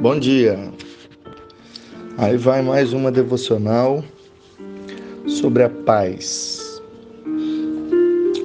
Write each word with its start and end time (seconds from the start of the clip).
Bom 0.00 0.18
dia. 0.18 0.58
Aí 2.16 2.34
vai 2.38 2.62
mais 2.62 2.94
uma 2.94 3.12
devocional 3.12 4.02
sobre 5.26 5.62
a 5.62 5.68
paz. 5.68 6.80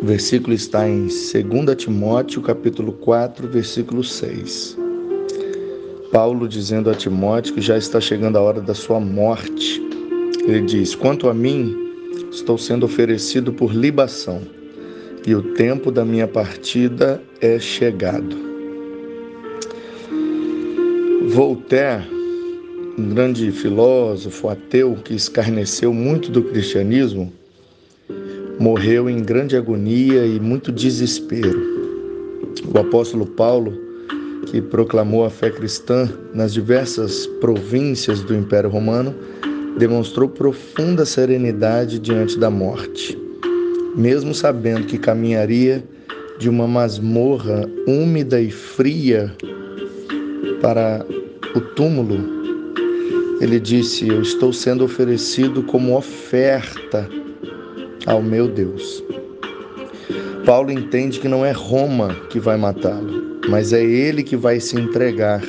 O 0.00 0.06
versículo 0.06 0.54
está 0.54 0.88
em 0.88 1.08
2 1.08 1.76
Timóteo, 1.76 2.40
capítulo 2.40 2.92
4, 2.92 3.46
versículo 3.48 4.02
6. 4.02 4.78
Paulo 6.10 6.48
dizendo 6.48 6.88
a 6.88 6.94
Timóteo 6.94 7.52
que 7.52 7.60
já 7.60 7.76
está 7.76 8.00
chegando 8.00 8.38
a 8.38 8.40
hora 8.40 8.62
da 8.62 8.72
sua 8.72 8.98
morte. 8.98 9.78
Ele 10.46 10.62
diz: 10.62 10.94
"Quanto 10.94 11.28
a 11.28 11.34
mim, 11.34 11.76
estou 12.30 12.56
sendo 12.56 12.86
oferecido 12.86 13.52
por 13.52 13.74
libação, 13.74 14.40
e 15.26 15.34
o 15.34 15.52
tempo 15.52 15.92
da 15.92 16.02
minha 16.02 16.26
partida 16.26 17.22
é 17.42 17.58
chegado." 17.58 18.51
Voltaire, 21.32 22.02
um 22.98 23.08
grande 23.08 23.50
filósofo 23.52 24.50
ateu 24.50 24.94
que 25.02 25.14
escarneceu 25.14 25.90
muito 25.90 26.30
do 26.30 26.42
cristianismo, 26.42 27.32
morreu 28.60 29.08
em 29.08 29.22
grande 29.22 29.56
agonia 29.56 30.26
e 30.26 30.38
muito 30.38 30.70
desespero. 30.70 31.58
O 32.74 32.78
apóstolo 32.78 33.24
Paulo, 33.24 33.72
que 34.50 34.60
proclamou 34.60 35.24
a 35.24 35.30
fé 35.30 35.48
cristã 35.48 36.06
nas 36.34 36.52
diversas 36.52 37.26
províncias 37.40 38.20
do 38.20 38.34
Império 38.34 38.68
Romano, 38.68 39.14
demonstrou 39.78 40.28
profunda 40.28 41.06
serenidade 41.06 41.98
diante 41.98 42.38
da 42.38 42.50
morte, 42.50 43.18
mesmo 43.96 44.34
sabendo 44.34 44.84
que 44.84 44.98
caminharia 44.98 45.82
de 46.38 46.50
uma 46.50 46.68
masmorra 46.68 47.64
úmida 47.86 48.38
e 48.38 48.50
fria 48.50 49.34
para 50.60 51.06
o 51.54 51.60
túmulo, 51.60 52.18
ele 53.40 53.58
disse: 53.58 54.08
Eu 54.08 54.22
estou 54.22 54.52
sendo 54.52 54.84
oferecido 54.84 55.62
como 55.62 55.96
oferta 55.96 57.08
ao 58.06 58.22
meu 58.22 58.48
Deus. 58.48 59.02
Paulo 60.44 60.70
entende 60.70 61.20
que 61.20 61.28
não 61.28 61.44
é 61.44 61.52
Roma 61.52 62.16
que 62.30 62.40
vai 62.40 62.56
matá-lo, 62.56 63.40
mas 63.48 63.72
é 63.72 63.82
ele 63.82 64.22
que 64.22 64.36
vai 64.36 64.58
se 64.58 64.76
entregar. 64.76 65.42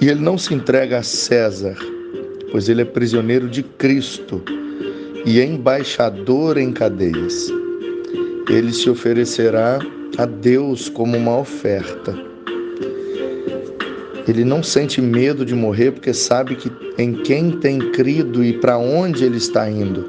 E 0.00 0.08
ele 0.08 0.20
não 0.20 0.36
se 0.36 0.52
entrega 0.52 0.98
a 0.98 1.02
César, 1.02 1.76
pois 2.50 2.68
ele 2.68 2.82
é 2.82 2.84
prisioneiro 2.84 3.48
de 3.48 3.62
Cristo 3.62 4.42
e 5.24 5.40
embaixador 5.40 6.58
em 6.58 6.72
cadeias. 6.72 7.48
Ele 8.48 8.72
se 8.72 8.88
oferecerá 8.88 9.78
a 10.18 10.24
Deus 10.24 10.88
como 10.88 11.16
uma 11.16 11.38
oferta. 11.38 12.35
Ele 14.28 14.44
não 14.44 14.62
sente 14.62 15.00
medo 15.00 15.44
de 15.44 15.54
morrer 15.54 15.92
porque 15.92 16.12
sabe 16.12 16.56
que 16.56 16.70
em 16.98 17.12
quem 17.12 17.52
tem 17.52 17.78
crido 17.92 18.42
e 18.42 18.54
para 18.54 18.76
onde 18.76 19.24
ele 19.24 19.36
está 19.36 19.70
indo. 19.70 20.04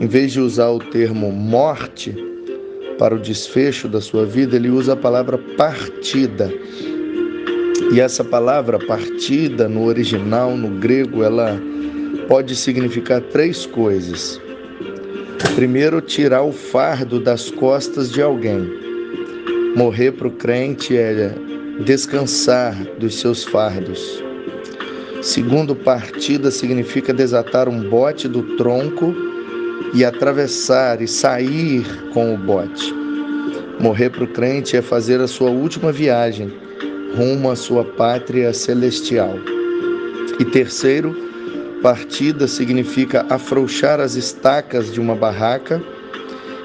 Em 0.00 0.06
vez 0.06 0.32
de 0.32 0.40
usar 0.40 0.70
o 0.70 0.78
termo 0.78 1.32
morte 1.32 2.14
para 2.98 3.14
o 3.14 3.18
desfecho 3.18 3.88
da 3.88 4.00
sua 4.00 4.24
vida, 4.24 4.54
ele 4.54 4.70
usa 4.70 4.92
a 4.92 4.96
palavra 4.96 5.38
partida. 5.56 6.52
E 7.92 8.00
essa 8.00 8.22
palavra 8.22 8.78
partida 8.78 9.68
no 9.68 9.84
original, 9.84 10.56
no 10.56 10.78
grego, 10.78 11.22
ela 11.22 11.60
pode 12.28 12.54
significar 12.54 13.20
três 13.20 13.66
coisas. 13.66 14.40
Primeiro, 15.54 16.00
tirar 16.00 16.42
o 16.42 16.52
fardo 16.52 17.18
das 17.18 17.50
costas 17.50 18.12
de 18.12 18.22
alguém. 18.22 18.70
Morrer 19.74 20.12
para 20.12 20.28
o 20.28 20.30
crente 20.30 20.96
é 20.96 21.34
descansar 21.84 22.74
dos 22.98 23.20
seus 23.20 23.44
fardos. 23.44 24.22
Segundo 25.22 25.74
partida 25.74 26.50
significa 26.50 27.12
desatar 27.12 27.68
um 27.68 27.88
bote 27.88 28.28
do 28.28 28.56
tronco 28.56 29.14
e 29.94 30.04
atravessar 30.04 31.02
e 31.02 31.08
sair 31.08 31.84
com 32.12 32.34
o 32.34 32.38
bote. 32.38 32.94
Morrer 33.80 34.10
para 34.10 34.24
o 34.24 34.28
crente 34.28 34.76
é 34.76 34.82
fazer 34.82 35.20
a 35.20 35.26
sua 35.26 35.50
última 35.50 35.92
viagem 35.92 36.52
rumo 37.16 37.50
à 37.50 37.56
sua 37.56 37.84
pátria 37.84 38.52
celestial. 38.52 39.34
E 40.38 40.44
terceiro, 40.44 41.14
partida 41.82 42.46
significa 42.46 43.26
afrouxar 43.28 44.00
as 44.00 44.16
estacas 44.16 44.92
de 44.92 45.00
uma 45.00 45.14
barraca 45.14 45.82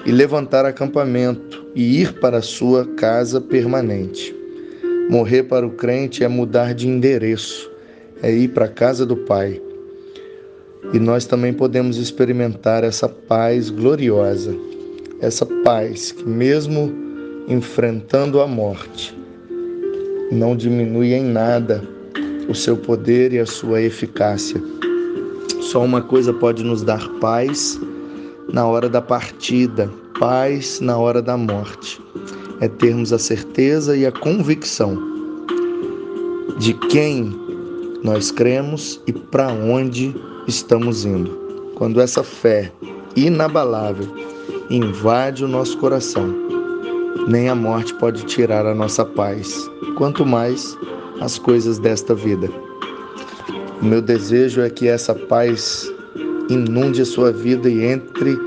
e 0.05 0.11
levantar 0.11 0.65
acampamento 0.65 1.65
e 1.75 2.01
ir 2.01 2.13
para 2.19 2.37
a 2.37 2.41
sua 2.41 2.85
casa 2.95 3.39
permanente. 3.39 4.40
Morrer 5.11 5.43
para 5.43 5.67
o 5.67 5.71
crente 5.71 6.23
é 6.23 6.27
mudar 6.29 6.73
de 6.73 6.87
endereço, 6.87 7.69
é 8.23 8.33
ir 8.33 8.47
para 8.47 8.63
a 8.63 8.69
casa 8.69 9.05
do 9.05 9.17
Pai. 9.17 9.61
E 10.93 10.99
nós 10.99 11.25
também 11.25 11.51
podemos 11.51 11.97
experimentar 11.97 12.85
essa 12.85 13.09
paz 13.09 13.69
gloriosa, 13.69 14.55
essa 15.19 15.45
paz 15.65 16.13
que, 16.13 16.25
mesmo 16.25 16.89
enfrentando 17.45 18.39
a 18.39 18.47
morte, 18.47 19.13
não 20.31 20.55
diminui 20.55 21.11
em 21.11 21.25
nada 21.25 21.83
o 22.47 22.55
seu 22.55 22.77
poder 22.77 23.33
e 23.33 23.39
a 23.39 23.45
sua 23.45 23.81
eficácia. 23.81 24.63
Só 25.59 25.83
uma 25.83 26.01
coisa 26.01 26.31
pode 26.31 26.63
nos 26.63 26.83
dar 26.83 27.05
paz 27.19 27.77
na 28.53 28.65
hora 28.65 28.87
da 28.87 29.01
partida, 29.01 29.91
paz 30.17 30.79
na 30.79 30.97
hora 30.97 31.21
da 31.21 31.35
morte 31.35 31.99
é 32.61 32.67
termos 32.67 33.11
a 33.11 33.17
certeza 33.17 33.97
e 33.97 34.05
a 34.05 34.11
convicção 34.11 34.95
de 36.59 36.75
quem 36.75 37.35
nós 38.03 38.29
cremos 38.29 39.01
e 39.07 39.11
para 39.11 39.51
onde 39.51 40.15
estamos 40.47 41.03
indo. 41.03 41.31
Quando 41.75 41.99
essa 41.99 42.23
fé 42.23 42.71
inabalável 43.15 44.07
invade 44.69 45.43
o 45.43 45.47
nosso 45.47 45.75
coração, 45.79 46.33
nem 47.27 47.49
a 47.49 47.55
morte 47.55 47.95
pode 47.95 48.23
tirar 48.25 48.65
a 48.67 48.75
nossa 48.75 49.03
paz, 49.03 49.51
quanto 49.97 50.23
mais 50.23 50.77
as 51.19 51.39
coisas 51.39 51.79
desta 51.79 52.13
vida. 52.13 52.47
O 53.81 53.85
meu 53.85 54.03
desejo 54.03 54.61
é 54.61 54.69
que 54.69 54.87
essa 54.87 55.15
paz 55.15 55.91
inunde 56.47 57.01
a 57.01 57.05
sua 57.05 57.31
vida 57.31 57.67
e 57.67 57.83
entre 57.85 58.37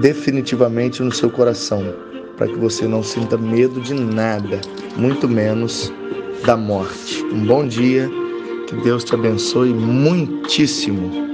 definitivamente 0.00 1.02
no 1.02 1.12
seu 1.12 1.30
coração 1.30 2.09
para 2.40 2.48
que 2.48 2.56
você 2.56 2.88
não 2.88 3.02
sinta 3.02 3.36
medo 3.36 3.82
de 3.82 3.92
nada, 3.92 4.62
muito 4.96 5.28
menos 5.28 5.92
da 6.46 6.56
morte. 6.56 7.22
Um 7.24 7.44
bom 7.44 7.68
dia, 7.68 8.10
que 8.66 8.76
Deus 8.76 9.04
te 9.04 9.14
abençoe 9.14 9.74
muitíssimo. 9.74 11.29